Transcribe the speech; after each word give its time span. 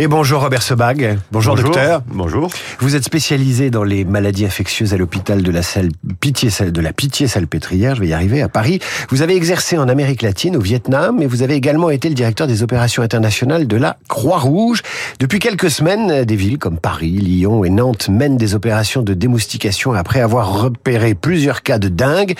Et 0.00 0.06
bonjour 0.06 0.42
Robert 0.42 0.62
Sebag. 0.62 1.18
Bonjour, 1.32 1.56
docteur. 1.56 2.02
Bonjour. 2.06 2.52
Vous 2.78 2.94
êtes 2.94 3.02
spécialisé 3.02 3.68
dans 3.68 3.82
les 3.82 4.04
maladies 4.04 4.46
infectieuses 4.46 4.94
à 4.94 4.96
l'hôpital 4.96 5.42
de 5.42 5.50
la 5.50 5.64
salle 5.64 5.88
Pitié 6.20 6.50
de 6.70 6.80
la 6.80 6.92
Pitié 6.92 7.26
Salpêtrière, 7.26 7.96
je 7.96 8.02
vais 8.02 8.06
y 8.06 8.12
arriver 8.12 8.40
à 8.40 8.48
Paris. 8.48 8.78
Vous 9.08 9.22
avez 9.22 9.34
exercé 9.34 9.76
en 9.76 9.88
Amérique 9.88 10.22
latine, 10.22 10.54
au 10.54 10.60
Vietnam, 10.60 11.20
et 11.20 11.26
vous 11.26 11.42
avez 11.42 11.54
également 11.54 11.90
été 11.90 12.08
le 12.08 12.14
directeur 12.14 12.46
des 12.46 12.62
opérations 12.62 13.02
internationales 13.02 13.66
de 13.66 13.76
la 13.76 13.96
Croix-Rouge. 14.08 14.82
Depuis 15.18 15.40
quelques 15.40 15.68
semaines, 15.68 16.24
des 16.24 16.36
villes 16.36 16.58
comme 16.58 16.78
Paris, 16.78 17.10
Lyon 17.10 17.64
et 17.64 17.70
Nantes 17.70 18.08
mènent 18.08 18.36
des 18.36 18.54
opérations 18.54 19.02
de 19.02 19.14
démoustication 19.14 19.94
après 19.94 20.20
avoir 20.20 20.62
repéré 20.62 21.16
plusieurs 21.16 21.64
cas 21.64 21.80
de 21.80 21.88
dingue. 21.88 22.36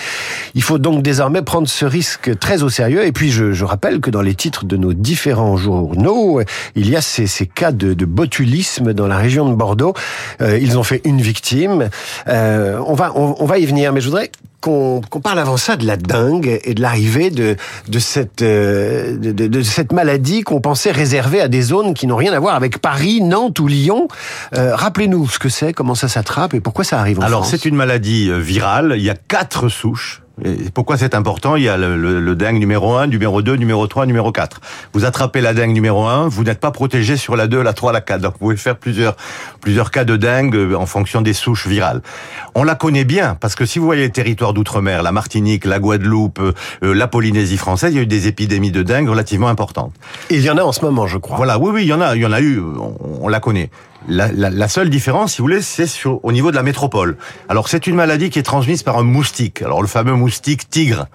Il 0.55 0.63
faut 0.63 0.79
donc 0.79 1.03
désormais 1.03 1.43
prendre 1.43 1.67
ce 1.67 1.85
risque 1.85 2.39
très 2.39 2.63
au 2.63 2.69
sérieux. 2.69 3.05
Et 3.05 3.11
puis 3.11 3.33
je, 3.33 3.51
je 3.51 3.65
rappelle 3.65 3.99
que 3.99 4.11
dans 4.11 4.23
les 4.23 4.37
titres 4.37 4.65
de 4.65 4.77
nos 4.77 4.93
différents 4.93 5.57
journaux, 5.57 6.41
il 6.77 6.89
y 6.89 6.95
a 6.95 7.01
ces, 7.01 7.27
ces 7.27 7.48
cas 7.55 7.73
de, 7.73 7.95
de, 7.95 8.05
botulisme 8.05 8.93
dans 8.93 9.07
la 9.07 9.17
région 9.17 9.49
de 9.49 9.55
Bordeaux. 9.55 9.95
Euh, 10.41 10.59
ils 10.59 10.79
ont 10.79 10.83
fait 10.83 11.01
une 11.05 11.21
victime. 11.21 11.91
Euh, 12.29 12.81
on 12.87 12.95
va 12.95 13.13
on, 13.15 13.37
on, 13.39 13.47
va 13.47 13.59
y 13.59 13.67
venir, 13.67 13.93
mais 13.93 14.01
je 14.01 14.09
voudrais 14.09 14.31
qu'on 14.61 15.01
parle 15.23 15.39
avant 15.39 15.57
ça 15.57 15.77
de 15.77 15.87
la 15.87 15.97
dengue 15.97 16.61
et 16.65 16.75
de 16.75 16.83
l'arrivée 16.83 17.31
de, 17.31 17.57
de, 17.89 17.99
cette, 17.99 18.43
euh, 18.43 19.17
de, 19.17 19.33
de, 19.33 19.63
cette 19.63 19.93
maladie 19.93 20.43
qu'on 20.43 20.61
pensait 20.61 20.91
réservée 20.91 21.41
à 21.41 21.49
des 21.49 21.63
zones 21.63 21.95
qui 21.95 22.07
n'ont 22.07 22.17
rien 22.17 22.33
à 22.33 22.41
voir 22.41 22.57
avec 22.57 22.79
Paris, 22.79 23.21
Nantes 23.23 23.61
ou 23.61 23.69
Lyon. 23.69 24.09
Euh, 24.57 24.75
Rappelez-nous 24.75 25.29
ce 25.29 25.39
que 25.39 25.49
c'est, 25.49 25.73
comment 25.73 25.95
ça 25.95 26.09
s'attrape 26.09 26.55
et 26.55 26.61
pourquoi 26.61 26.85
ça 26.85 26.99
arrive 26.99 27.21
en 27.21 27.23
Alors, 27.23 27.47
c'est 27.47 27.65
une 27.65 27.77
maladie 27.77 28.31
virale, 28.33 28.95
il 28.97 29.03
y 29.03 29.11
a 29.11 29.15
quatre 29.15 29.69
souches 29.69 30.23
et 30.45 30.71
pourquoi 30.73 30.97
c'est 30.97 31.15
important? 31.15 31.57
Il 31.57 31.65
y 31.65 31.69
a 31.69 31.77
le, 31.77 31.97
le, 31.97 32.21
le, 32.21 32.37
dingue 32.37 32.59
numéro 32.59 32.97
1, 32.97 33.09
numéro 33.09 33.43
2, 33.43 33.57
numéro 33.57 33.87
3, 33.87 34.07
numéro 34.07 34.31
4. 34.33 34.61
Vous 34.93 35.05
attrapez 35.05 35.41
la 35.41 35.55
dingue 35.55 35.73
numéro 35.73 36.07
1, 36.07 36.29
vous 36.29 36.45
n'êtes 36.45 36.61
pas 36.61 36.71
protégé 36.71 37.17
sur 37.17 37.37
la 37.37 37.47
2, 37.47 37.63
la 37.63 37.73
3, 37.73 37.93
la 37.93 38.01
4. 38.01 38.21
Donc 38.21 38.33
vous 38.35 38.39
pouvez 38.39 38.57
faire 38.57 38.77
plusieurs, 38.77 39.17
plusieurs 39.61 39.91
cas 39.91 40.05
de 40.05 40.17
dingue 40.17 40.55
euh, 40.55 40.75
en 40.75 40.87
fonction 40.87 41.21
des 41.21 41.33
souches 41.33 41.67
virales. 41.67 42.03
On 42.55 42.65
la 42.65 42.75
connaît 42.75 43.05
bien, 43.05 43.37
parce 43.41 43.55
que 43.55 43.67
si 43.67 43.79
vous 43.79 43.85
voyez 43.85 44.03
les 44.03 44.11
territoires 44.11 44.53
d'outre-mer, 44.53 45.03
la 45.03 45.13
Martinique, 45.13 45.65
la 45.65 45.79
Guadeloupe, 45.79 46.41
euh, 46.41 46.95
la 46.95 47.09
Polynésie 47.09 47.57
française, 47.57 47.93
il 47.93 47.97
y 47.97 48.01
a 48.01 48.03
eu 48.03 48.07
des 48.07 48.29
épidémies 48.29 48.71
de 48.71 48.83
dingue 48.83 49.09
relativement 49.09 49.49
importantes. 49.49 49.93
Et 50.31 50.37
il 50.37 50.43
y 50.43 50.51
en 50.51 50.59
a 50.59 50.63
en 50.63 50.73
ce 50.73 50.85
moment, 50.85 51.07
je 51.07 51.19
crois. 51.19 51.37
Voilà, 51.37 51.59
oui, 51.59 51.71
oui, 51.75 51.83
il 51.83 51.89
y 51.89 51.93
en 51.93 52.01
a, 52.01 52.15
il 52.15 52.23
y 52.23 52.27
en 52.27 52.33
a 52.33 52.41
eu, 52.41 52.61
on, 52.61 52.97
on 53.23 53.29
la 53.29 53.41
connaît. 53.41 53.71
La, 54.07 54.31
la, 54.31 54.49
la, 54.49 54.69
seule 54.69 54.91
différence, 54.91 55.33
si 55.33 55.39
vous 55.39 55.45
voulez, 55.45 55.61
c'est 55.61 55.87
sur 55.87 56.25
au 56.25 56.31
niveau 56.31 56.51
de 56.51 56.57
la 56.57 56.63
métropole. 56.63 57.17
Alors 57.49 57.69
c'est 57.69 57.87
une 57.87 57.97
maladie 57.97 58.31
qui 58.31 58.39
est 58.39 58.45
transmise 58.45 58.83
par 58.83 58.97
un 58.97 59.03
moustique. 59.03 59.61
Alors 59.63 59.83
le 59.83 59.89
fameux 59.89 60.15
moustique 60.15 60.71
tigre. 60.71 61.07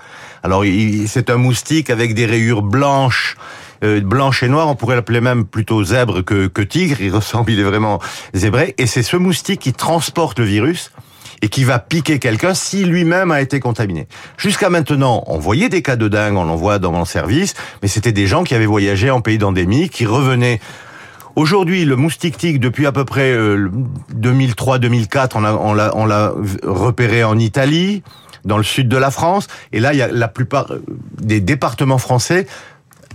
Alors 0.44 0.64
c'est 1.08 1.30
un 1.30 1.38
moustique 1.38 1.90
avec 1.90 2.14
des 2.14 2.26
rayures 2.26 2.62
blanches. 2.62 3.38
Euh, 3.84 4.02
et 4.42 4.48
noire, 4.48 4.68
on 4.68 4.76
pourrait 4.76 4.96
l'appeler 4.96 5.22
même 5.22 5.46
plutôt 5.46 5.84
zèbre 5.84 6.24
que, 6.24 6.48
que 6.48 6.62
tigre. 6.62 6.98
Il 7.02 7.12
ressemble, 7.16 7.52
il 7.52 7.60
est 7.60 7.64
vraiment 7.64 8.00
zébré. 8.34 8.76
Et 8.78 8.86
c'est 8.86 9.04
ce 9.04 9.18
moustique 9.18 9.62
qui 9.62 9.74
transporte 9.74 10.40
le 10.40 10.46
virus 10.46 10.92
et 11.42 11.50
qui 11.50 11.66
va 11.66 11.78
piquer 11.78 12.20
quelqu'un 12.20 12.54
si 12.54 12.86
lui-même 12.86 13.30
a 13.30 13.42
été 13.42 13.60
contaminé. 13.60 14.08
Jusqu'à 14.38 14.70
maintenant, 14.70 15.26
on 15.28 15.40
voyait 15.40 15.68
des 15.68 15.82
cas 15.82 15.98
de 15.98 16.08
dingue, 16.08 16.38
on 16.38 16.48
en 16.48 16.56
voit 16.56 16.80
dans 16.80 16.94
mon 16.94 17.04
service, 17.04 17.54
mais 17.82 17.90
c'était 17.90 18.14
des 18.14 18.28
gens 18.28 18.46
qui 18.46 18.56
avaient 18.56 18.66
voyagé 18.66 19.10
en 19.10 19.20
pays 19.20 19.38
d'endémie, 19.38 19.90
qui 19.90 20.06
revenaient 20.06 20.62
Aujourd'hui, 21.36 21.84
le 21.84 21.96
moustique 21.96 22.38
tigre, 22.38 22.60
depuis 22.60 22.86
à 22.86 22.92
peu 22.92 23.06
près 23.06 23.32
euh, 23.32 23.72
2003-2004, 24.16 25.32
on 25.34 25.42
l'a 25.42 25.56
on 25.56 25.74
l'a 25.74 25.92
on 25.96 26.06
l'a 26.06 26.32
repéré 26.64 27.24
en 27.24 27.40
Italie, 27.40 28.04
dans 28.46 28.58
le 28.58 28.64
sud 28.64 28.88
de 28.88 28.98
la 28.98 29.10
France, 29.10 29.48
et 29.72 29.80
là, 29.80 29.94
il 29.94 29.98
y 29.98 30.04
a 30.04 30.08
la 30.10 30.28
plupart 30.28 30.72
des 31.20 31.40
départements 31.40 31.98
français 31.98 32.46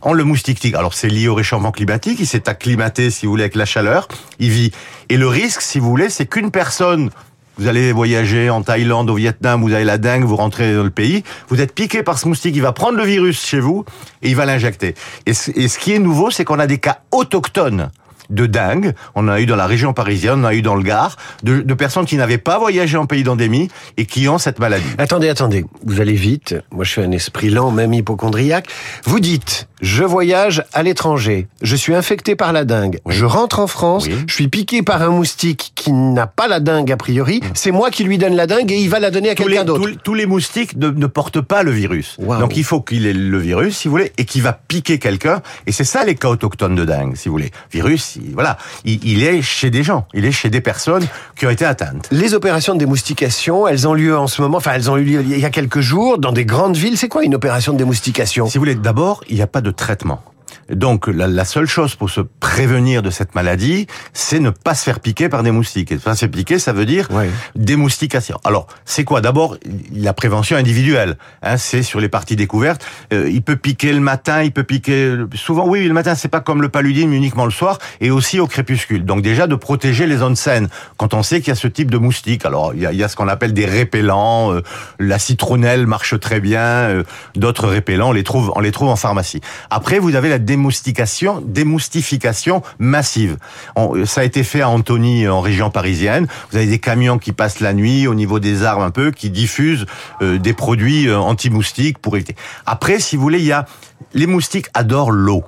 ont 0.03 0.15
le 0.15 0.25
moustique 0.25 0.59
tigre. 0.59 0.79
Alors 0.79 0.95
c'est 0.95 1.09
lié 1.09 1.29
au 1.29 1.35
réchauffement 1.35 1.71
climatique, 1.71 2.19
il 2.19 2.27
s'est 2.27 2.49
acclimaté, 2.49 3.11
si 3.11 3.27
vous 3.27 3.33
voulez, 3.33 3.45
avec 3.45 3.55
la 3.55 3.67
chaleur, 3.67 4.09
il 4.41 4.51
vit. 4.51 4.73
Et 5.09 5.17
le 5.17 5.29
risque, 5.29 5.61
si 5.61 5.79
vous 5.79 5.89
voulez, 5.89 6.09
c'est 6.09 6.27
qu'une 6.27 6.51
personne 6.51 7.11
vous 7.59 7.67
allez 7.67 7.91
voyager 7.91 8.51
en 8.51 8.63
Thaïlande, 8.63 9.11
au 9.11 9.17
Vietnam, 9.17 9.63
vous 9.63 9.73
avez 9.73 9.83
la 9.83 9.99
dengue, 9.99 10.23
vous 10.23 10.37
rentrez 10.37 10.75
dans 10.77 10.85
le 10.85 10.91
pays, 10.91 11.25
vous 11.49 11.61
êtes 11.61 11.75
piqué 11.75 12.05
par 12.05 12.17
ce 12.17 12.29
moustique, 12.29 12.55
il 12.55 12.63
va 12.63 12.73
prendre 12.73 12.97
le 12.97 13.05
virus 13.05 13.45
chez 13.45 13.59
vous 13.59 13.85
et 14.23 14.29
il 14.29 14.37
va 14.37 14.47
l'injecter. 14.47 14.95
Et 15.27 15.35
ce 15.35 15.79
qui 15.79 15.93
est 15.93 15.99
nouveau, 15.99 16.31
c'est 16.31 16.45
qu'on 16.45 16.61
a 16.61 16.69
des 16.69 16.79
cas 16.79 17.01
autochtones 17.11 17.91
de 18.31 18.47
dingue. 18.47 18.95
On 19.15 19.25
en 19.25 19.29
a 19.29 19.41
eu 19.41 19.47
dans 19.47 19.57
la 19.57 19.67
région 19.67 19.93
parisienne, 19.93 20.41
on 20.41 20.45
en 20.45 20.49
a 20.49 20.55
eu 20.55 20.63
dans 20.63 20.75
le 20.75 20.83
Gard, 20.83 21.17
de, 21.43 21.61
de 21.61 21.75
personnes 21.75 22.07
qui 22.07 22.17
n'avaient 22.17 22.39
pas 22.39 22.59
voyagé 22.59 22.97
en 22.97 23.07
pays 23.07 23.23
d'endémie 23.23 23.69
et 23.97 24.07
qui 24.07 24.29
ont 24.29 24.39
cette 24.39 24.59
maladie. 24.59 24.85
Attendez, 24.99 25.29
attendez, 25.29 25.65
vous 25.85 26.01
allez 26.01 26.15
vite. 26.15 26.55
Moi, 26.73 26.85
je 26.85 26.91
suis 26.91 27.03
un 27.03 27.13
esprit 27.13 27.51
lent, 27.51 27.71
même 27.71 27.93
hypochondriaque. 27.93 28.69
Vous 29.05 29.21
dites, 29.21 29.69
je 29.81 30.05
voyage 30.05 30.65
à 30.73 30.83
l'étranger, 30.83 31.47
je 31.63 31.77
suis 31.77 31.95
infecté 31.95 32.35
par 32.37 32.53
la 32.53 32.65
dengue, 32.65 32.99
oui. 33.05 33.15
je 33.15 33.25
rentre 33.25 33.61
en 33.61 33.67
France, 33.67 34.07
oui. 34.07 34.17
je 34.27 34.35
suis 34.35 34.49
piqué 34.49 34.83
par 34.83 35.03
un 35.03 35.11
moustique 35.11 35.73
qui 35.75 35.93
n'a 35.93 36.27
pas 36.27 36.49
la 36.49 36.61
dengue 36.61 36.91
a 36.91 36.97
priori, 36.97 37.41
c'est 37.55 37.71
moi 37.71 37.91
qui 37.91 38.05
lui 38.05 38.19
donne 38.19 38.35
la 38.35 38.47
dengue 38.47 38.73
et 38.73 38.79
il 38.79 38.91
va 38.91 38.99
la 38.99 39.11
donner 39.11 39.31
à 39.31 39.35
quelqu'un 39.35 39.65
d'autre. 39.65 39.83
Tous, 39.83 39.97
tous, 40.03 40.15
les 40.15 40.27
moustiques 40.27 40.77
ne, 40.77 40.89
ne, 40.89 41.07
portent 41.07 41.41
pas 41.41 41.63
le 41.63 41.71
virus. 41.71 42.17
Wow. 42.19 42.39
Donc 42.41 42.57
il 42.57 42.65
faut 42.65 42.81
qu'il 42.81 43.07
ait 43.07 43.13
le 43.13 43.39
virus, 43.39 43.77
si 43.79 43.89
vous 43.89 43.93
voulez, 43.93 44.13
et 44.19 44.25
qu'il 44.25 44.43
va 44.43 44.53
piquer 44.53 44.99
quelqu'un. 44.99 45.43
Et 45.67 45.73
c'est 45.73 45.85
ça 45.85 46.05
les 46.05 46.15
cas 46.15 46.29
autochtones 46.29 46.75
de 46.75 46.85
dengue, 46.85 47.15
si 47.15 47.29
vous 47.29 47.35
voulez. 47.35 47.51
Virus, 47.71 48.18
il, 48.21 48.35
voilà, 48.35 48.59
il, 48.85 49.05
il, 49.05 49.25
est 49.25 49.43
chez 49.43 49.71
des 49.71 49.83
gens, 49.83 50.07
il 50.15 50.25
est 50.25 50.33
chez 50.33 50.51
des 50.51 50.61
personnes 50.61 51.07
qui 51.37 51.47
ont 51.47 51.51
été 51.51 51.65
atteintes. 51.65 52.09
Les 52.11 52.35
opérations 52.35 52.75
de 52.75 52.79
démoustication, 52.79 53.67
elles 53.67 53.87
ont 53.89 53.95
lieu 53.95 54.17
en 54.17 54.27
ce 54.27 54.43
moment, 54.43 54.59
enfin 54.59 54.73
elles 54.75 54.91
ont 54.91 54.97
eu 54.97 55.05
lieu 55.05 55.23
il 55.23 55.39
y 55.39 55.45
a 55.45 55.51
quelques 55.51 55.81
jours 55.81 56.19
dans 56.19 56.33
des 56.33 56.45
grandes 56.45 56.77
villes. 56.77 56.99
C'est 56.99 57.09
quoi 57.09 57.25
une 57.25 57.35
opération 57.35 57.73
de 57.73 57.79
démoustication? 57.79 58.47
Si 58.47 58.59
vous 58.59 58.63
voulez, 58.63 58.75
d'abord, 58.75 59.23
il 59.29 59.37
n'y 59.37 59.43
a 59.43 59.47
pas 59.47 59.61
de 59.61 59.71
traitement. 59.71 60.23
Donc 60.71 61.07
la, 61.07 61.27
la, 61.27 61.45
seule 61.45 61.67
chose 61.67 61.95
pour 61.95 62.11
se 62.11 62.21
prévenir 62.21 63.03
de 63.03 63.11
cette 63.11 63.35
maladie, 63.35 63.87
c'est 64.13 64.41
ne 64.41 64.51
pas 64.51 64.75
se 64.75 64.85
faire 64.85 65.01
piquer 65.01 65.29
par 65.29 65.43
des 65.43 65.51
moustiques. 65.51 65.93
Et 65.93 65.95
ne 65.95 66.01
pas 66.01 66.15
se 66.15 66.21
faire 66.21 66.31
piquer, 66.31 66.59
ça 66.59 66.73
veut 66.73 66.87
dire 66.87 67.09
oui. 67.11 67.27
démoustication. 67.57 68.39
Alors 68.45 68.67
c'est 68.85 69.05
quoi? 69.05 69.21
D'abord 69.21 69.57
la 69.95 70.13
prévention 70.13 70.57
individuelle. 70.57 71.17
Hein, 71.43 71.57
c'est 71.57 71.83
sur 71.83 72.01
les 72.01 72.09
parties 72.09 72.37
découvertes. 72.37 72.85
Euh, 73.13 73.31
il 73.31 73.43
peut 73.43 73.57
piquer 73.57 73.93
le 73.93 74.01
matin, 74.01 74.43
il 74.43 74.53
peut 74.53 74.65
piquer 74.65 75.15
souvent. 75.35 75.67
Oui, 75.67 75.87
le 75.87 75.95
matin 75.95 76.15
c'est 76.15 76.29
pas 76.29 76.41
comme 76.41 76.63
le 76.63 76.69
paludisme 76.69 77.13
uniquement 77.13 77.45
le 77.45 77.51
soir, 77.51 77.79
et 78.01 78.11
aussi 78.11 78.41
au 78.41 78.47
crépuscule. 78.47 79.05
Donc 79.05 79.23
déjà 79.23 79.47
de 79.47 79.55
protéger 79.55 80.07
les 80.07 80.19
zones 80.19 80.37
saines 80.37 80.69
quand 80.97 81.15
on 81.15 81.23
sait 81.23 81.41
qu'il 81.41 81.49
y 81.49 81.53
a 81.53 81.55
ce 81.55 81.69
type 81.69 81.91
de 81.91 81.99
moustiques. 81.99 82.45
Alors 82.45 82.75
il 82.75 82.81
y 82.81 82.87
a, 82.87 82.93
il 82.93 82.99
y 82.99 83.05
a 83.05 83.09
ce 83.09 83.17
qu'on 83.17 83.29
appelle 83.29 83.53
des 83.53 83.67
répellents. 83.67 84.53
Euh, 84.53 84.63
la 84.99 85.19
citronnelle 85.19 85.87
marche 85.87 86.19
très 86.21 86.41
bien. 86.41 86.61
Euh, 86.61 87.05
D'autres 87.37 87.69
répellents, 87.69 88.09
on 88.11 88.13
les 88.13 88.25
trouve, 88.25 88.53
on 88.57 88.61
les 88.61 88.73
trouve 88.73 88.89
en 88.89 88.97
pharmacie. 88.97 89.41
Après 89.71 89.99
vous 89.99 90.15
avez 90.15 90.29
la 90.29 90.39
démoustication, 90.59 91.41
démoustification 91.45 92.63
massive. 92.81 93.37
On, 93.77 94.05
ça 94.05 94.23
a 94.23 94.25
été 94.25 94.43
fait 94.43 94.61
à 94.61 94.69
Antony 94.69 95.29
en 95.29 95.41
région 95.41 95.71
parisienne. 95.71 96.27
Vous 96.51 96.57
avez 96.57 96.67
des 96.67 96.81
camions 96.81 97.19
qui 97.19 97.33
passent 97.33 97.61
la 97.61 97.73
nuit 97.73 98.09
au 98.09 98.15
niveau 98.15 98.41
des 98.41 98.65
arbres 98.65 98.83
un 98.83 98.91
peu, 98.91 99.13
qui 99.13 99.31
diffusent 99.31 99.87
euh, 100.21 100.39
des 100.39 100.53
produits 100.53 101.07
euh, 101.07 101.17
anti-moustiques 101.17 101.99
pour 101.99 102.17
éviter. 102.17 102.35
Après, 102.67 102.99
si 102.99 103.17
vous 103.17 103.23
voulez, 103.23 103.39
il 103.39 103.47
y 103.47 103.53
a 103.53 103.67
les 104.15 104.27
moustiques 104.27 104.67
adorent 104.75 105.13
l'eau. 105.13 105.45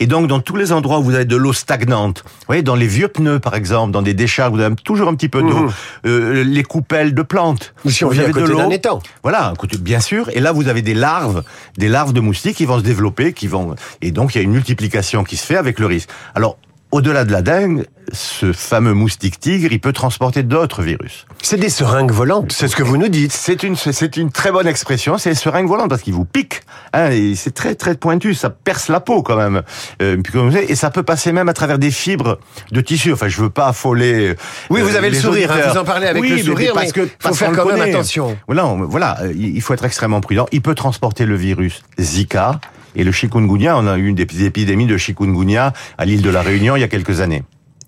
Et 0.00 0.06
donc, 0.06 0.26
dans 0.26 0.40
tous 0.40 0.56
les 0.56 0.72
endroits 0.72 0.98
où 0.98 1.02
vous 1.02 1.14
avez 1.14 1.24
de 1.24 1.36
l'eau 1.36 1.52
stagnante, 1.52 2.22
vous 2.24 2.46
voyez, 2.46 2.62
dans 2.62 2.74
les 2.74 2.86
vieux 2.86 3.08
pneus, 3.08 3.38
par 3.38 3.54
exemple, 3.54 3.92
dans 3.92 4.02
des 4.02 4.14
décharges, 4.14 4.52
vous 4.52 4.60
avez 4.60 4.74
toujours 4.76 5.08
un 5.08 5.14
petit 5.14 5.28
peu 5.28 5.42
d'eau, 5.42 5.64
mmh. 5.64 5.70
euh, 6.06 6.44
les 6.44 6.62
coupelles 6.62 7.14
de 7.14 7.22
plantes. 7.22 7.74
Si 7.86 8.04
on 8.04 8.08
vous 8.08 8.18
avez 8.18 8.32
de 8.32 8.40
l'eau. 8.40 8.70
étang. 8.70 9.00
Voilà, 9.22 9.54
bien 9.80 10.00
sûr. 10.00 10.28
Et 10.34 10.40
là, 10.40 10.52
vous 10.52 10.68
avez 10.68 10.82
des 10.82 10.94
larves, 10.94 11.42
des 11.76 11.88
larves 11.88 12.12
de 12.12 12.20
moustiques 12.20 12.56
qui 12.56 12.64
vont 12.64 12.78
se 12.78 12.84
développer, 12.84 13.32
qui 13.32 13.46
vont, 13.46 13.74
et 14.00 14.10
donc 14.10 14.34
il 14.34 14.38
y 14.38 14.40
a 14.40 14.44
une 14.44 14.52
multiplication 14.52 15.24
qui 15.24 15.36
se 15.36 15.46
fait 15.46 15.56
avec 15.56 15.78
le 15.78 15.86
risque. 15.86 16.08
Alors, 16.34 16.58
au-delà 16.94 17.24
de 17.24 17.32
la 17.32 17.42
dengue, 17.42 17.86
ce 18.12 18.52
fameux 18.52 18.94
moustique 18.94 19.40
tigre, 19.40 19.72
il 19.72 19.80
peut 19.80 19.92
transporter 19.92 20.44
d'autres 20.44 20.80
virus. 20.80 21.26
C'est 21.42 21.56
des 21.56 21.68
seringues 21.68 22.12
volantes, 22.12 22.52
c'est 22.52 22.68
ce 22.68 22.76
que 22.76 22.84
vous 22.84 22.96
nous 22.96 23.08
dites. 23.08 23.32
C'est 23.32 23.64
une, 23.64 23.74
c'est 23.74 24.16
une 24.16 24.30
très 24.30 24.52
bonne 24.52 24.68
expression, 24.68 25.18
c'est 25.18 25.30
des 25.30 25.34
seringues 25.34 25.66
volantes 25.66 25.90
parce 25.90 26.02
qu'ils 26.02 26.14
vous 26.14 26.24
piquent. 26.24 26.60
Hein, 26.92 27.10
et 27.10 27.34
c'est 27.34 27.50
très 27.50 27.74
très 27.74 27.96
pointu, 27.96 28.32
ça 28.34 28.48
perce 28.48 28.86
la 28.86 29.00
peau 29.00 29.24
quand 29.24 29.34
même. 29.34 29.62
Euh, 30.02 30.22
et 30.68 30.76
ça 30.76 30.92
peut 30.92 31.02
passer 31.02 31.32
même 31.32 31.48
à 31.48 31.52
travers 31.52 31.80
des 31.80 31.90
fibres 31.90 32.38
de 32.70 32.80
tissu. 32.80 33.12
Enfin, 33.12 33.26
je 33.26 33.42
veux 33.42 33.50
pas 33.50 33.66
affoler. 33.66 34.36
Oui, 34.70 34.80
vous 34.80 34.94
avez 34.94 35.10
le 35.10 35.16
sourire. 35.16 35.50
Hein, 35.50 35.72
vous 35.72 35.78
en 35.78 35.84
parlez 35.84 36.06
avec 36.06 36.22
oui, 36.22 36.28
le 36.28 36.38
sourire, 36.44 36.74
parce 36.74 36.92
que 36.92 37.08
faut 37.18 37.34
faire 37.34 37.50
quand 37.50 37.66
même 37.66 37.80
attention. 37.80 38.38
Voilà, 38.46 38.72
voilà, 38.88 39.18
il 39.34 39.60
faut 39.62 39.74
être 39.74 39.84
extrêmement 39.84 40.20
prudent. 40.20 40.46
Il 40.52 40.62
peut 40.62 40.76
transporter 40.76 41.26
le 41.26 41.34
virus 41.34 41.82
Zika, 41.98 42.60
et 42.94 43.04
le 43.04 43.12
chikungunya, 43.12 43.76
on 43.76 43.86
a 43.86 43.96
eu 43.96 44.06
une 44.06 44.14
des 44.14 44.44
épidémies 44.44 44.86
de 44.86 44.96
chikungunya 44.96 45.72
à 45.98 46.04
l'île 46.04 46.22
de 46.22 46.30
la 46.30 46.42
Réunion 46.42 46.76
il 46.76 46.80
y 46.80 46.84
a 46.84 46.88
quelques 46.88 47.20
années. 47.20 47.42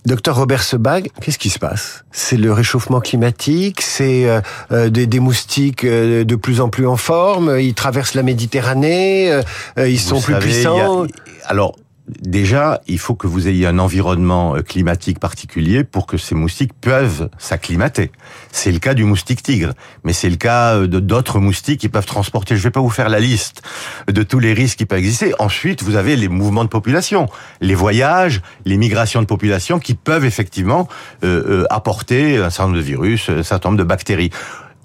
Docteur 0.06 0.36
Robert 0.36 0.62
Sebag, 0.62 1.10
qu'est-ce 1.20 1.38
qui 1.38 1.50
se 1.50 1.58
passe? 1.58 2.04
C'est 2.12 2.36
le 2.36 2.52
réchauffement 2.52 3.00
climatique, 3.00 3.82
c'est 3.82 4.28
euh, 4.70 4.88
des, 4.88 5.08
des, 5.08 5.18
moustiques 5.18 5.82
euh, 5.82 6.22
de 6.22 6.36
plus 6.36 6.60
en 6.60 6.68
plus 6.68 6.86
en 6.86 6.96
forme, 6.96 7.58
ils 7.58 7.74
traversent 7.74 8.14
la 8.14 8.22
Méditerranée, 8.22 9.32
euh, 9.32 9.42
ils 9.78 9.96
Vous 9.96 9.98
sont 9.98 10.20
savez, 10.20 10.38
plus 10.38 10.52
puissants. 10.52 11.02
A, 11.02 11.06
alors, 11.46 11.74
déjà, 12.08 12.80
il 12.86 12.98
faut 12.98 13.14
que 13.14 13.26
vous 13.26 13.48
ayez 13.48 13.66
un 13.66 13.78
environnement 13.78 14.56
euh, 14.56 14.62
climatique 14.62 15.18
particulier 15.18 15.84
pour 15.84 16.06
que 16.06 16.16
ces 16.16 16.34
moustiques 16.34 16.72
peuvent 16.80 17.28
s'acclimater. 17.38 18.12
C'est 18.52 18.72
le 18.72 18.78
cas 18.78 18.94
du 18.94 19.04
moustique 19.04 19.42
tigre, 19.42 19.72
mais 20.04 20.12
c'est 20.12 20.30
le 20.30 20.36
cas 20.36 20.76
euh, 20.76 20.86
de 20.86 21.00
d'autres 21.00 21.40
moustiques 21.40 21.80
qui 21.80 21.88
peuvent 21.88 22.06
transporter. 22.06 22.56
Je 22.56 22.60
ne 22.60 22.64
vais 22.64 22.70
pas 22.70 22.80
vous 22.80 22.90
faire 22.90 23.08
la 23.08 23.20
liste 23.20 23.62
de 24.08 24.22
tous 24.22 24.38
les 24.38 24.52
risques 24.52 24.78
qui 24.78 24.86
peuvent 24.86 24.98
exister. 24.98 25.34
Ensuite, 25.38 25.82
vous 25.82 25.96
avez 25.96 26.16
les 26.16 26.28
mouvements 26.28 26.64
de 26.64 26.68
population, 26.68 27.28
les 27.60 27.74
voyages, 27.74 28.42
les 28.64 28.76
migrations 28.76 29.20
de 29.20 29.26
population 29.26 29.78
qui 29.78 29.94
peuvent 29.94 30.24
effectivement 30.24 30.88
euh, 31.24 31.64
apporter 31.70 32.38
un 32.38 32.50
certain 32.50 32.64
nombre 32.64 32.76
de 32.76 32.82
virus, 32.82 33.28
un 33.28 33.42
certain 33.42 33.70
nombre 33.70 33.78
de 33.78 33.84
bactéries 33.84 34.30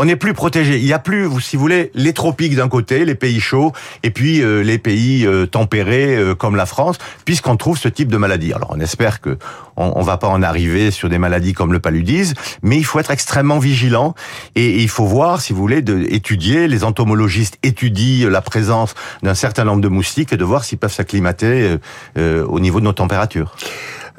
on 0.01 0.05
n'est 0.05 0.15
plus 0.15 0.33
protégé. 0.33 0.79
Il 0.79 0.85
y 0.87 0.93
a 0.93 0.99
plus, 0.99 1.29
si 1.41 1.55
vous 1.55 1.61
voulez, 1.61 1.91
les 1.93 2.11
tropiques 2.13 2.55
d'un 2.55 2.67
côté, 2.67 3.05
les 3.05 3.13
pays 3.13 3.39
chauds, 3.39 3.71
et 4.01 4.09
puis 4.09 4.41
euh, 4.41 4.63
les 4.63 4.79
pays 4.79 5.27
euh, 5.27 5.45
tempérés 5.45 6.15
euh, 6.15 6.33
comme 6.33 6.55
la 6.55 6.65
France, 6.65 6.97
puisqu'on 7.23 7.55
trouve 7.55 7.77
ce 7.77 7.87
type 7.87 8.07
de 8.07 8.17
maladie. 8.17 8.51
Alors 8.51 8.71
on 8.71 8.79
espère 8.79 9.21
que 9.21 9.37
on, 9.77 9.93
on, 9.95 10.01
va 10.01 10.17
pas 10.17 10.27
en 10.27 10.41
arriver 10.41 10.89
sur 10.89 11.07
des 11.07 11.19
maladies 11.19 11.53
comme 11.53 11.71
le 11.71 11.79
paludisme, 11.79 12.33
mais 12.63 12.77
il 12.77 12.83
faut 12.83 12.97
être 12.97 13.11
extrêmement 13.11 13.59
vigilant 13.59 14.15
et, 14.55 14.81
il 14.81 14.89
faut 14.89 15.05
voir, 15.05 15.39
si 15.39 15.53
vous 15.53 15.59
voulez, 15.59 15.83
de, 15.83 15.99
étudier. 16.09 16.67
Les 16.67 16.83
entomologistes 16.83 17.59
étudient 17.61 18.27
la 18.27 18.41
présence 18.41 18.95
d'un 19.21 19.35
certain 19.35 19.65
nombre 19.65 19.81
de 19.81 19.87
moustiques 19.87 20.33
et 20.33 20.37
de 20.37 20.43
voir 20.43 20.63
s'ils 20.63 20.79
peuvent 20.79 20.91
s'acclimater 20.91 21.77
au 22.17 22.59
niveau 22.59 22.79
de 22.79 22.85
nos 22.85 22.93
températures. 22.93 23.53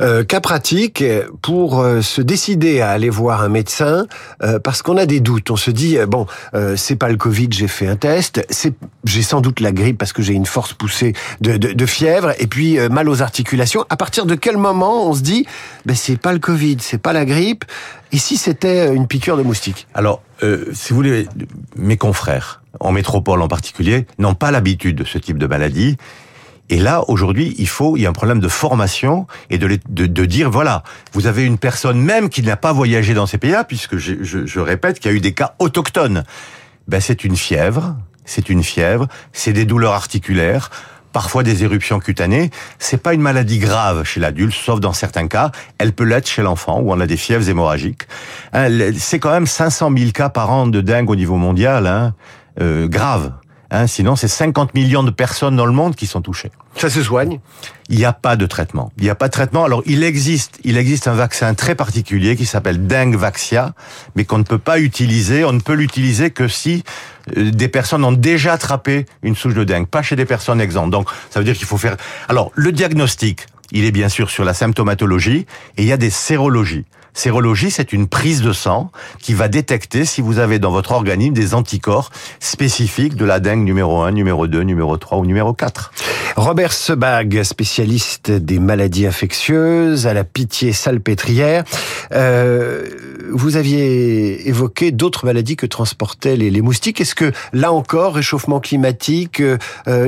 Euh, 0.00 0.25
cas 0.25 0.41
pratique 0.41 1.05
pour 1.43 1.81
euh, 1.81 2.00
se 2.00 2.23
décider 2.23 2.81
à 2.81 2.91
aller 2.91 3.11
voir 3.11 3.43
un 3.43 3.49
médecin 3.49 4.06
euh, 4.43 4.59
parce 4.59 4.83
qu'on 4.83 4.97
a 4.97 5.06
des 5.06 5.21
doutes. 5.21 5.50
On 5.50 5.56
se 5.56 5.71
dit 5.71 5.99
bon, 6.09 6.27
c'est 6.77 6.97
pas 6.97 7.09
le 7.09 7.17
Covid, 7.17 7.49
j'ai 7.50 7.69
fait 7.69 7.87
un 7.87 7.97
test, 7.97 8.44
c'est 8.50 8.75
j'ai 9.05 9.23
sans 9.23 9.41
doute 9.41 9.61
la 9.61 9.73
grippe 9.73 9.99
parce 9.99 10.12
que 10.12 10.23
j'ai 10.23 10.33
une 10.33 10.47
force 10.47 10.73
poussée 10.73 11.12
de, 11.41 11.56
de, 11.56 11.73
de 11.73 11.87
fièvre 11.87 12.33
et 12.39 12.47
puis 12.47 12.79
mal 12.89 13.09
aux 13.09 13.23
articulations. 13.23 13.85
À 13.91 13.97
partir 13.97 14.27
de 14.27 14.35
quel 14.35 14.56
moment 14.56 15.09
on 15.09 15.15
se 15.15 15.23
dit 15.23 15.47
ben 15.87 15.95
c'est 15.95 16.17
pas 16.17 16.33
le 16.33 16.38
Covid, 16.38 16.79
c'est 16.81 16.99
pas 16.99 17.12
la 17.12 17.25
grippe 17.25 17.65
et 18.12 18.19
si 18.19 18.37
c'était 18.37 18.95
une 18.95 19.06
piqûre 19.06 19.37
de 19.37 19.43
moustique? 19.43 19.87
Alors, 19.95 20.23
si 20.41 20.91
vous 20.91 20.97
voulez, 20.97 21.27
mes 21.77 21.97
confrères 21.97 22.62
en 22.81 22.93
métropole 22.93 23.41
en 23.43 23.49
particulier 23.49 24.06
n'ont 24.19 24.35
pas 24.35 24.50
l'habitude 24.50 24.97
de 24.97 25.05
ce 25.05 25.19
type 25.19 25.38
de 25.38 25.47
maladie 25.47 25.97
et 26.73 26.79
là, 26.79 27.05
aujourd'hui, 27.09 27.55
il 27.59 27.69
faut, 27.69 27.99
il 27.99 28.01
y 28.01 28.07
a 28.07 28.09
un 28.09 28.15
problème 28.15 28.41
de 28.41 28.49
formation 28.49 29.27
et 29.51 29.59
de, 29.59 29.79
de, 29.91 30.07
de 30.07 30.25
dire, 30.25 30.51
voilà, 30.51 30.85
vous 31.13 31.27
avez 31.27 31.45
une 31.45 31.59
personne 31.59 32.01
même 32.01 32.31
qui 32.31 32.41
n'a 32.41 32.57
pas 32.57 32.73
voyagé 32.73 33.13
dans 33.13 33.27
ces 33.27 33.37
pays-là, 33.37 33.65
puisque 33.65 33.99
je, 33.99 34.15
je, 34.23 34.47
je 34.47 34.59
répète 34.59 34.99
qu'il 34.99 35.11
y 35.11 35.15
a 35.15 35.17
eu 35.19 35.21
des 35.21 35.35
cas 35.35 35.55
autochtones. 35.59 36.25
Ben, 36.89 36.99
c'est 36.99 37.25
une 37.25 37.37
fièvre, 37.37 37.95
c'est 38.25 38.49
une 38.49 38.63
fièvre, 38.63 39.07
c'est 39.35 39.53
des 39.53 39.67
douleurs 39.67 39.93
articulaires, 39.93 40.71
parfois 41.13 41.43
des 41.43 41.63
éruptions 41.63 41.99
cutanées. 41.99 42.51
C'est 42.79 43.03
pas 43.03 43.13
une 43.13 43.21
maladie 43.21 43.59
grave 43.59 44.05
chez 44.05 44.21
l'adulte, 44.21 44.55
sauf 44.55 44.81
dans 44.81 44.95
certains 44.95 45.29
cas. 45.29 45.51
Elle 45.77 45.93
peut 45.93 46.05
l'être 46.05 46.27
chez 46.27 46.41
l'enfant, 46.41 46.81
où 46.81 46.91
on 46.91 47.01
a 47.01 47.07
des 47.07 47.19
fièvres 47.19 47.47
hémorragiques. 47.51 48.09
Hein, 48.55 48.69
c'est 48.97 49.19
quand 49.19 49.33
même 49.33 49.47
500 49.47 49.93
000 49.95 50.13
cas 50.13 50.31
par 50.31 50.51
an 50.51 50.67
de 50.67 50.81
dingue 50.81 51.11
au 51.11 51.17
niveau 51.17 51.37
mondial, 51.37 51.87
hein, 51.87 52.15
euh, 52.63 52.89
grave. 52.89 53.35
Hein, 53.75 53.87
sinon, 53.87 54.17
c'est 54.17 54.29
50 54.29 54.75
millions 54.75 55.03
de 55.03 55.11
personnes 55.11 55.57
dans 55.57 55.65
le 55.65 55.73
monde 55.73 55.97
qui 55.97 56.07
sont 56.07 56.21
touchées. 56.21 56.51
Ça 56.77 56.91
se 56.91 57.03
soigne? 57.03 57.41
Il 57.89 57.97
n'y 57.97 58.05
a 58.05 58.13
pas 58.13 58.37
de 58.37 58.45
traitement. 58.45 58.93
Il 58.99 59.05
n'y 59.05 59.09
a 59.09 59.15
pas 59.15 59.29
de 59.29 59.33
traitement. 59.33 59.65
Alors, 59.65 59.83
il 59.87 60.05
existe, 60.05 60.59
il 60.63 60.77
existe 60.77 61.09
un 61.09 61.15
vaccin 61.15 61.55
très 61.55 61.75
particulier 61.75 62.37
qui 62.37 62.45
s'appelle 62.45 62.87
Dengue 62.87 63.17
Vaxia, 63.17 63.73
mais 64.15 64.27
qu'on 64.27 64.37
ne 64.37 64.43
peut 64.43 64.59
pas 64.59 64.79
utiliser. 64.79 65.47
On 65.47 65.55
ne 65.55 65.61
peut 65.61 65.73
l'utiliser 65.73 66.31
que 66.31 66.49
si 66.49 66.85
euh, 67.39 67.51
des 67.51 67.69
personnes 67.69 68.05
ont 68.05 68.13
déjà 68.13 68.53
attrapé 68.53 69.07
une 69.23 69.35
souche 69.35 69.55
de 69.55 69.65
dengue, 69.65 69.89
pas 69.89 70.03
chez 70.03 70.17
des 70.17 70.27
personnes 70.27 70.61
exemptes. 70.61 70.91
Donc, 70.91 71.09
ça 71.31 71.41
veut 71.41 71.45
dire 71.47 71.57
qu'il 71.57 71.67
faut 71.67 71.79
faire. 71.79 71.97
Alors, 72.29 72.53
le 72.55 72.73
diagnostic, 72.73 73.47
il 73.71 73.87
est 73.87 73.93
bien 73.93 74.11
sûr 74.11 74.29
sur 74.29 74.45
la 74.45 74.53
symptomatologie 74.53 75.47
et 75.79 75.83
il 75.83 75.87
y 75.87 75.93
a 75.93 75.97
des 75.97 76.11
sérologies. 76.11 76.85
Sérologie, 77.14 77.70
c'est 77.70 77.93
une 77.93 78.09
prise 78.09 78.41
de 78.41 78.53
sang 78.53 78.91
qui 79.20 79.35
va 79.35 79.49
détecter 79.49 80.06
si 80.06 80.23
vous 80.23 80.38
avez 80.38 80.59
dans 80.59 80.70
votre 80.70 80.93
organisme 80.93 81.35
des 81.35 81.55
anticorps 81.55 82.11
spécifiques 82.41 83.17
de 83.17 83.26
la 83.26 83.38
dengue 83.38 83.64
numéro 83.64 84.00
1, 84.00 84.12
numéro 84.12 84.47
2, 84.47 84.62
numéro 84.62 84.97
3 84.97 85.19
ou 85.19 85.26
numéro 85.26 85.53
4. 85.53 85.93
Robert 86.37 86.73
Sebag, 86.73 87.43
spécialiste 87.43 88.31
des 88.31 88.59
maladies 88.59 89.06
infectieuses 89.06 90.06
à 90.06 90.14
la 90.14 90.25
pitié 90.25 90.73
salpêtrière. 90.73 91.64
Euh, 92.12 92.88
vous 93.31 93.56
aviez 93.56 94.49
évoqué 94.49 94.91
d'autres 94.91 95.26
maladies 95.26 95.56
que 95.56 95.67
transportaient 95.67 96.37
les, 96.37 96.50
les 96.50 96.62
moustiques. 96.62 97.00
Est-ce 97.00 97.14
que 97.14 97.32
là 97.53 97.73
encore, 97.73 98.14
réchauffement 98.14 98.61
climatique, 98.61 99.41
euh, 99.41 99.59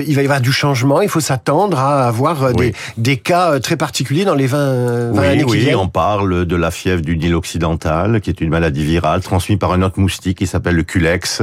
il 0.06 0.15
va 0.15 0.23
y 0.23 0.25
avoir 0.25 0.41
du 0.41 0.53
changement 0.53 1.03
Il 1.03 1.09
faut 1.11 1.21
s'attendre 1.21 1.79
à 1.79 2.06
avoir 2.06 2.55
des, 2.55 2.75
des, 2.97 3.19
cas 3.19 3.61
très 3.61 3.77
particuliers 3.77 4.25
dans 4.25 4.35
les 4.35 4.47
20, 4.47 5.12
20 5.12 5.21
oui, 5.21 5.27
années 5.27 5.45
qui 5.45 5.51
Oui, 5.51 5.75
on 5.75 5.89
parle 5.89 6.47
de 6.47 6.56
la 6.56 6.71
fièvre 6.71 6.94
du 7.02 7.17
Nil 7.17 7.35
occidental, 7.35 8.20
qui 8.20 8.31
est 8.31 8.41
une 8.41 8.50
maladie 8.50 8.85
virale 8.85 9.23
transmise 9.23 9.58
par 9.58 9.73
un 9.73 9.82
autre 9.82 9.99
moustique 10.00 10.38
qui 10.38 10.46
s'appelle 10.46 10.76
le 10.76 10.82
culex. 10.82 11.43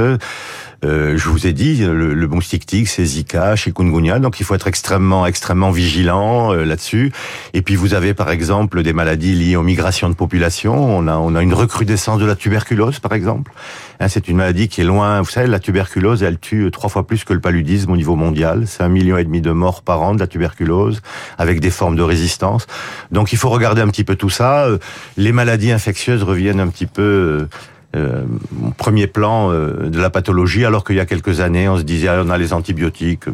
Euh, 0.84 1.16
je 1.16 1.28
vous 1.28 1.46
ai 1.46 1.52
dit, 1.52 1.76
le, 1.76 2.12
le 2.12 2.28
moustique 2.28 2.66
tigre, 2.66 2.88
c'est 2.88 3.04
Zika, 3.04 3.54
chikungunya, 3.54 4.18
donc 4.18 4.40
il 4.40 4.44
faut 4.44 4.54
être 4.54 4.66
extrêmement, 4.66 5.26
extrêmement 5.26 5.70
vigilant 5.70 6.52
euh, 6.52 6.64
là-dessus. 6.64 7.12
Et 7.54 7.62
puis 7.62 7.76
vous 7.76 7.94
avez 7.94 8.14
par 8.14 8.30
exemple 8.30 8.82
des 8.82 8.92
maladies 8.92 9.34
liées 9.34 9.54
aux 9.54 9.62
migrations 9.62 10.08
de 10.08 10.14
population. 10.14 10.74
On 10.74 11.06
a, 11.06 11.16
on 11.16 11.34
a 11.36 11.42
une 11.42 11.54
recrudescence 11.54 12.18
de 12.18 12.26
la 12.26 12.34
tuberculose, 12.34 12.98
par 12.98 13.12
exemple. 13.12 13.52
Hein, 14.00 14.08
c'est 14.08 14.26
une 14.26 14.36
maladie 14.36 14.68
qui 14.68 14.80
est 14.80 14.84
loin. 14.84 15.20
Vous 15.20 15.30
savez, 15.30 15.46
la 15.46 15.60
tuberculose, 15.60 16.24
elle 16.24 16.38
tue 16.38 16.68
trois 16.72 16.90
fois 16.90 17.06
plus 17.06 17.22
que 17.22 17.32
le 17.32 17.40
paludisme 17.40 17.92
au 17.92 17.96
niveau 17.96 18.16
mondial. 18.16 18.64
C'est 18.66 18.82
un 18.82 18.88
million 18.88 19.16
et 19.16 19.24
demi 19.24 19.40
de 19.40 19.52
morts 19.52 19.82
par 19.82 20.02
an 20.02 20.14
de 20.14 20.20
la 20.20 20.26
tuberculose, 20.26 21.00
avec 21.38 21.60
des 21.60 21.70
formes 21.70 21.94
de 21.94 22.02
résistance. 22.02 22.66
Donc 23.12 23.32
il 23.32 23.38
faut 23.38 23.50
regarder 23.50 23.82
un 23.82 23.88
petit 23.88 24.04
peu 24.04 24.16
tout 24.16 24.30
ça. 24.30 24.64
Euh, 24.64 24.78
les 25.16 25.30
maladies 25.30 25.70
infectieuses 25.70 26.24
reviennent 26.24 26.60
un 26.60 26.68
petit 26.68 26.86
peu 26.86 27.46
euh, 27.94 28.22
premier 28.76 29.06
plan 29.06 29.50
euh, 29.50 29.90
de 29.90 30.00
la 30.00 30.10
pathologie, 30.10 30.64
alors 30.64 30.84
qu'il 30.84 30.96
y 30.96 31.00
a 31.00 31.06
quelques 31.06 31.40
années, 31.40 31.68
on 31.68 31.76
se 31.76 31.82
disait 31.82 32.08
ah, 32.08 32.22
on 32.24 32.30
a 32.30 32.38
les 32.38 32.52
antibiotiques, 32.52 33.24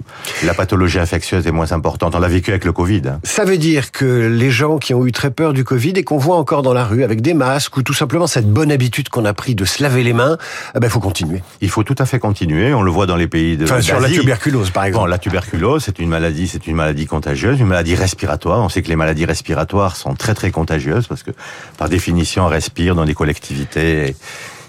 la 0.45 0.55
pathologie 0.55 0.99
infectieuse 0.99 1.47
est 1.47 1.53
moins 1.53 1.73
importante. 1.73 2.15
On 2.15 2.19
l'a 2.19 2.29
vécu 2.29 2.51
avec 2.51 2.65
le 2.65 2.73
Covid. 2.73 3.03
Hein. 3.07 3.21
Ça 3.23 3.45
veut 3.45 3.59
dire 3.59 3.93
que 3.93 4.29
les 4.29 4.51
gens 4.51 4.79
qui 4.79 4.95
ont 4.95 5.07
eu 5.07 5.13
très 5.13 5.31
peur 5.31 5.53
du 5.53 5.65
Covid 5.65 5.91
et 5.91 6.03
qu'on 6.03 6.19
voit 6.19 6.37
encore 6.37 6.63
dans 6.63 6.73
la 6.73 6.85
rue 6.85 7.05
avec 7.05 7.21
des 7.21 7.35
masques 7.35 7.77
ou 7.77 7.83
tout 7.83 7.95
simplement 7.95 8.27
cette 8.27 8.51
bonne 8.51 8.73
habitude 8.73 9.09
qu'on 9.09 9.25
a 9.25 9.33
pris 9.33 9.55
de 9.55 9.65
se 9.65 9.83
laver 9.83 10.03
les 10.03 10.13
mains, 10.13 10.37
il 10.39 10.73
eh 10.77 10.81
ben, 10.81 10.91
faut 10.91 11.01
continuer. 11.01 11.43
Il 11.61 11.71
faut 11.71 11.85
tout 11.85 11.97
à 11.99 12.07
fait 12.07 12.19
continuer. 12.19 12.75
On 12.75 12.83
le 12.83 12.91
voit 12.91 13.07
dans 13.07 13.17
les 13.17 13.29
pays 13.29 13.57
de. 13.57 13.65
Enfin, 13.65 13.81
sur 13.81 14.01
la 14.01 14.09
tuberculose, 14.09 14.71
par 14.71 14.85
exemple. 14.85 15.05
Bon, 15.05 15.11
la 15.11 15.19
tuberculose, 15.19 15.85
c'est 15.85 15.99
une 15.99 16.09
maladie, 16.09 16.49
c'est 16.49 16.67
une 16.67 16.77
maladie 16.77 17.07
contagieuse, 17.07 17.61
une 17.61 17.67
maladie 17.67 17.95
respiratoire. 17.95 18.61
On 18.61 18.69
sait 18.69 18.83
que 18.83 18.89
les 18.89 18.97
maladies 18.97 19.25
respiratoires 19.25 19.97
sont 19.97 20.15
très 20.15 20.35
très 20.35 20.51
contagieuses 20.51 21.07
parce 21.07 21.23
que 21.23 21.31
par 21.77 21.89
définition, 21.89 22.45
on 22.45 22.49
respire 22.49 22.95
dans 22.95 23.05
des 23.05 23.15
collectivités. 23.15 24.09
Et 24.09 24.17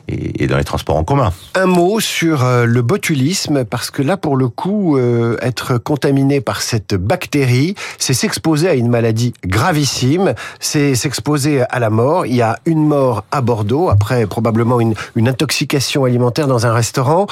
et, 0.10 0.48
dans 0.48 0.58
les 0.58 0.64
transports 0.64 0.98
en 0.98 1.04
commun. 1.04 1.32
Un 1.56 1.66
mot 1.66 2.00
sur 2.00 2.44
euh, 2.44 2.66
le 2.66 2.82
botulisme, 2.82 3.66
parce 3.66 3.92
que 3.92 4.02
là, 4.02 4.18
pour 4.18 4.38
le 4.38 4.48
coup, 4.48 4.98
euh, 4.98 5.38
être 5.42 5.78
contaminé 5.78 6.42
par 6.42 6.62
cette 6.62 6.96
bactérie, 6.96 7.76
c'est 7.98 8.14
s'exposer 8.14 8.70
à 8.70 8.74
une 8.74 8.90
maladie 8.90 9.34
gravissime, 9.46 10.34
c'est 10.60 10.96
s'exposer 10.96 11.62
à 11.70 11.80
la 11.80 11.90
mort. 11.90 12.26
Il 12.26 12.36
y 12.36 12.42
a 12.42 12.60
une 12.66 12.86
mort 12.86 13.24
à 13.32 13.42
Bordeaux, 13.42 13.90
après 13.90 14.26
probablement 14.26 14.80
une, 14.80 14.94
une 15.16 15.28
intoxication 15.28 16.06
alimentaire 16.06 16.48
dans 16.48 16.66
un 16.66 16.74
restaurant. 16.74 17.28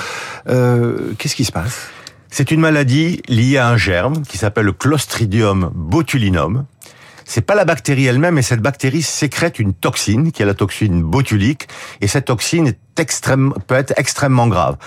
Euh, 0.50 1.13
Qu'est-ce 1.17 1.36
qui 1.36 1.46
se 1.46 1.51
passe? 1.51 1.88
C'est 2.29 2.51
une 2.51 2.60
maladie 2.60 3.22
liée 3.29 3.57
à 3.57 3.69
un 3.69 3.77
germe 3.77 4.22
qui 4.24 4.38
s'appelle 4.38 4.65
le 4.65 4.74
Clostridium 4.74 5.72
botulinum, 5.74 6.65
c'est 7.27 7.41
pas 7.41 7.55
la 7.55 7.65
bactérie 7.65 8.05
elle-même, 8.05 8.36
mais 8.36 8.41
cette 8.41 8.62
bactérie 8.62 9.01
sécrète 9.01 9.60
une 9.60 9.74
toxine, 9.74 10.31
qui 10.31 10.41
est 10.41 10.46
la 10.46 10.53
toxine 10.53 11.03
botulique, 11.03 11.67
et 12.01 12.07
cette 12.07 12.25
toxine 12.25 12.67
est 12.67 12.79
extrême, 13.00 13.53
peut 13.67 13.75
être 13.75 13.93
extrêmement 13.98 14.48
grave. 14.48 14.77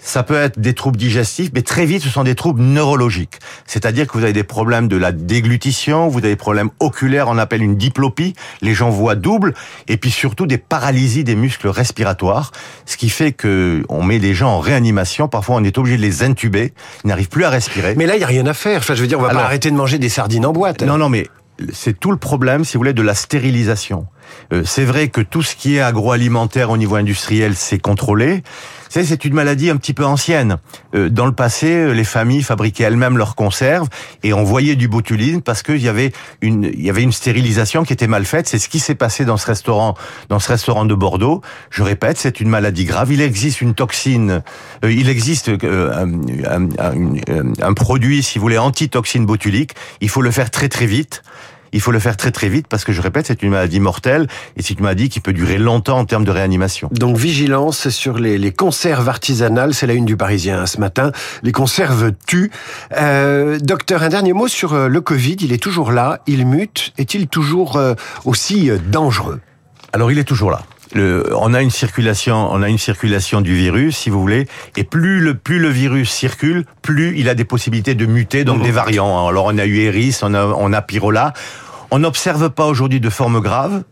Ça 0.00 0.22
peut 0.22 0.36
être 0.36 0.60
des 0.60 0.74
troubles 0.74 0.96
digestifs, 0.96 1.50
mais 1.52 1.62
très 1.62 1.84
vite, 1.84 2.04
ce 2.04 2.08
sont 2.08 2.22
des 2.22 2.36
troubles 2.36 2.62
neurologiques. 2.62 3.40
C'est-à-dire 3.66 4.06
que 4.06 4.16
vous 4.16 4.22
avez 4.22 4.32
des 4.32 4.44
problèmes 4.44 4.86
de 4.86 4.96
la 4.96 5.10
déglutition, 5.10 6.06
vous 6.06 6.20
avez 6.20 6.28
des 6.28 6.36
problèmes 6.36 6.70
oculaires, 6.78 7.26
on 7.26 7.36
appelle 7.36 7.64
une 7.64 7.76
diplopie, 7.76 8.34
les 8.62 8.74
gens 8.74 8.90
voient 8.90 9.16
double, 9.16 9.54
et 9.88 9.96
puis 9.96 10.12
surtout 10.12 10.46
des 10.46 10.56
paralysies 10.56 11.24
des 11.24 11.34
muscles 11.34 11.66
respiratoires, 11.66 12.52
ce 12.86 12.96
qui 12.96 13.10
fait 13.10 13.32
que 13.32 13.84
on 13.88 14.04
met 14.04 14.20
des 14.20 14.34
gens 14.34 14.50
en 14.50 14.60
réanimation, 14.60 15.26
parfois 15.26 15.56
on 15.56 15.64
est 15.64 15.76
obligé 15.76 15.96
de 15.96 16.02
les 16.02 16.22
intuber, 16.22 16.72
ils 17.04 17.08
n'arrivent 17.08 17.28
plus 17.28 17.44
à 17.44 17.50
respirer. 17.50 17.96
Mais 17.96 18.06
là, 18.06 18.14
il 18.14 18.20
y 18.20 18.24
a 18.24 18.28
rien 18.28 18.46
à 18.46 18.54
faire. 18.54 18.78
Enfin, 18.78 18.94
je 18.94 19.00
veux 19.00 19.08
dire, 19.08 19.18
on 19.18 19.22
va 19.22 19.30
pas 19.30 19.42
arrêter 19.42 19.68
de 19.72 19.76
manger 19.76 19.98
des 19.98 20.08
sardines 20.08 20.46
en 20.46 20.52
boîte. 20.52 20.82
Non, 20.82 20.96
non, 20.96 21.08
mais 21.08 21.26
c'est 21.72 21.98
tout 21.98 22.10
le 22.10 22.16
problème, 22.16 22.64
si 22.64 22.74
vous 22.74 22.80
voulez, 22.80 22.92
de 22.92 23.02
la 23.02 23.14
stérilisation. 23.14 24.06
Euh, 24.52 24.62
c'est 24.64 24.84
vrai 24.84 25.08
que 25.08 25.20
tout 25.20 25.42
ce 25.42 25.56
qui 25.56 25.76
est 25.76 25.80
agroalimentaire 25.80 26.70
au 26.70 26.76
niveau 26.76 26.96
industriel, 26.96 27.54
c'est 27.54 27.78
contrôlé. 27.78 28.42
C'est 28.90 29.24
une 29.24 29.34
maladie 29.34 29.68
un 29.70 29.76
petit 29.76 29.92
peu 29.92 30.04
ancienne. 30.04 30.56
Euh, 30.94 31.10
dans 31.10 31.26
le 31.26 31.32
passé, 31.32 31.92
les 31.92 32.04
familles 32.04 32.42
fabriquaient 32.42 32.84
elles-mêmes 32.84 33.18
leurs 33.18 33.34
conserves 33.34 33.88
et 34.22 34.32
envoyaient 34.32 34.76
du 34.76 34.88
botulisme 34.88 35.42
parce 35.42 35.62
qu'il 35.62 35.82
y 35.82 35.88
avait 35.88 36.12
une, 36.40 36.64
il 36.64 36.82
y 36.82 36.90
avait 36.90 37.02
une 37.02 37.12
stérilisation 37.12 37.84
qui 37.84 37.92
était 37.92 38.06
mal 38.06 38.24
faite. 38.24 38.48
C'est 38.48 38.58
ce 38.58 38.68
qui 38.68 38.78
s'est 38.78 38.94
passé 38.94 39.24
dans 39.24 39.36
ce 39.36 39.46
restaurant, 39.46 39.94
dans 40.28 40.38
ce 40.38 40.48
restaurant 40.48 40.84
de 40.84 40.94
Bordeaux. 40.94 41.42
Je 41.70 41.82
répète, 41.82 42.16
c'est 42.18 42.40
une 42.40 42.48
maladie 42.48 42.86
grave. 42.86 43.12
Il 43.12 43.20
existe 43.20 43.60
une 43.60 43.74
toxine, 43.74 44.42
euh, 44.84 44.92
il 44.92 45.08
existe 45.08 45.50
un, 45.50 46.12
un, 46.46 46.68
un, 46.78 47.52
un, 47.60 47.74
produit, 47.74 48.22
si 48.22 48.38
vous 48.38 48.42
voulez, 48.42 48.58
antitoxine 48.58 49.26
botulique. 49.26 49.72
Il 50.00 50.08
faut 50.08 50.22
le 50.22 50.30
faire 50.30 50.50
très 50.50 50.68
très 50.68 50.86
vite 50.86 51.22
il 51.72 51.80
faut 51.80 51.92
le 51.92 51.98
faire 51.98 52.16
très 52.16 52.30
très 52.30 52.48
vite 52.48 52.66
parce 52.68 52.84
que 52.84 52.92
je 52.92 53.00
répète, 53.00 53.26
c'est 53.26 53.42
une 53.42 53.50
maladie 53.50 53.80
mortelle 53.80 54.26
et 54.56 54.62
c'est 54.62 54.74
une 54.74 54.82
maladie 54.82 55.08
qui 55.08 55.20
peut 55.20 55.32
durer 55.32 55.58
longtemps 55.58 55.98
en 55.98 56.04
termes 56.04 56.24
de 56.24 56.30
réanimation. 56.30 56.88
Donc 56.92 57.16
vigilance 57.16 57.88
sur 57.88 58.18
les, 58.18 58.38
les 58.38 58.52
conserves 58.52 59.08
artisanales, 59.08 59.74
c'est 59.74 59.86
la 59.86 59.94
une 59.94 60.04
du 60.04 60.16
Parisien 60.16 60.66
ce 60.66 60.78
matin. 60.80 61.12
Les 61.42 61.52
conserves 61.52 62.12
tuent. 62.26 62.50
Euh, 62.96 63.58
docteur, 63.58 64.02
un 64.02 64.08
dernier 64.08 64.32
mot 64.32 64.48
sur 64.48 64.74
euh, 64.74 64.88
le 64.88 65.00
Covid. 65.00 65.36
Il 65.40 65.52
est 65.52 65.62
toujours 65.62 65.92
là, 65.92 66.20
il 66.26 66.46
mute. 66.46 66.92
Est-il 66.98 67.28
toujours 67.28 67.76
euh, 67.76 67.94
aussi 68.24 68.70
dangereux? 68.90 69.40
Alors 69.92 70.10
il 70.12 70.18
est 70.18 70.24
toujours 70.24 70.50
là. 70.50 70.62
Le, 70.94 71.30
on 71.36 71.52
a 71.54 71.60
une 71.60 71.70
circulation, 71.70 72.48
on 72.50 72.62
a 72.62 72.68
une 72.68 72.78
circulation 72.78 73.40
du 73.40 73.54
virus, 73.54 73.96
si 73.96 74.10
vous 74.10 74.20
voulez, 74.20 74.46
et 74.76 74.84
plus 74.84 75.20
le 75.20 75.34
plus 75.34 75.58
le 75.58 75.68
virus 75.68 76.10
circule, 76.10 76.64
plus 76.82 77.18
il 77.18 77.28
a 77.28 77.34
des 77.34 77.44
possibilités 77.44 77.94
de 77.94 78.06
muter, 78.06 78.44
donc 78.44 78.62
des 78.62 78.70
variants. 78.70 79.28
Alors 79.28 79.46
on 79.46 79.58
a 79.58 79.66
eu 79.66 79.78
Eris, 79.80 80.18
on 80.22 80.34
a 80.34 80.46
on 80.46 80.72
a 80.72 80.82
Pyrola. 80.82 81.34
On 81.90 82.00
n'observe 82.00 82.50
pas 82.50 82.66
aujourd'hui 82.66 83.00
de 83.00 83.08
forme 83.08 83.40
grave. 83.40 83.82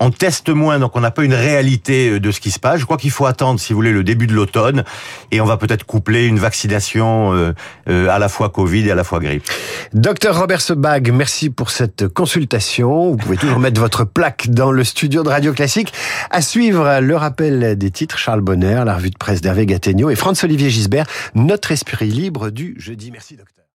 On 0.00 0.10
teste 0.10 0.48
moins, 0.48 0.78
donc 0.78 0.96
on 0.96 1.00
n'a 1.00 1.10
pas 1.10 1.22
une 1.22 1.34
réalité 1.34 2.10
euh, 2.10 2.20
de 2.20 2.30
ce 2.32 2.40
qui 2.40 2.50
se 2.50 2.58
passe. 2.58 2.80
Je 2.80 2.86
crois 2.86 2.96
qu'il 2.96 3.10
faut 3.10 3.26
attendre, 3.26 3.60
si 3.60 3.72
vous 3.72 3.76
voulez, 3.76 3.92
le 3.92 4.02
début 4.02 4.26
de 4.26 4.32
l'automne, 4.32 4.84
et 5.30 5.40
on 5.40 5.44
va 5.44 5.58
peut-être 5.58 5.84
coupler 5.84 6.26
une 6.26 6.38
vaccination 6.38 7.34
euh, 7.34 7.52
euh, 7.88 8.08
à 8.08 8.18
la 8.18 8.28
fois 8.28 8.48
Covid 8.48 8.88
et 8.88 8.90
à 8.90 8.94
la 8.94 9.04
fois 9.04 9.20
grippe. 9.20 9.44
Docteur 9.92 10.40
Robert 10.40 10.60
Sebag, 10.60 11.12
merci 11.12 11.50
pour 11.50 11.70
cette 11.70 12.08
consultation. 12.08 13.10
Vous 13.10 13.16
pouvez 13.16 13.36
toujours 13.36 13.60
mettre 13.60 13.80
votre 13.80 14.04
plaque 14.04 14.48
dans 14.48 14.72
le 14.72 14.82
studio 14.82 15.22
de 15.22 15.28
Radio 15.28 15.52
Classique. 15.52 15.92
À 16.30 16.42
suivre 16.42 17.00
le 17.00 17.16
rappel 17.16 17.76
des 17.76 17.90
titres, 17.90 18.18
Charles 18.18 18.40
Bonner, 18.40 18.82
la 18.84 18.96
revue 18.96 19.10
de 19.10 19.18
presse 19.18 19.40
d'Hervé 19.40 19.66
Gattegno 19.66 20.10
et 20.10 20.16
Franz-Olivier 20.16 20.70
Gisbert, 20.70 21.06
notre 21.34 21.70
esprit 21.70 22.08
libre 22.08 22.50
du 22.50 22.74
jeudi. 22.78 23.10
Merci 23.12 23.36
docteur. 23.36 23.61